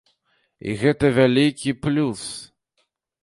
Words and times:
І 0.69 0.73
гэта 0.83 1.05
вялікі 1.17 1.71
плюс. 1.83 2.21